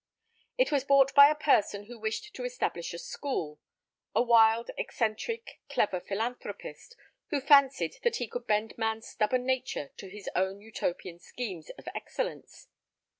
[0.57, 3.59] It was bought by a person who wished to establish a school:
[4.15, 6.95] a wild, eccentric, clever philanthropist,
[7.29, 11.87] who fancied that he could bend man's stubborn nature to his own Utopian schemes of
[11.93, 12.67] excellence.